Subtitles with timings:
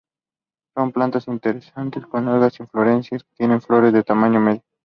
[0.73, 4.63] Son plantas interesantes con largas inflorescencias que tienen flores de tamaño medio.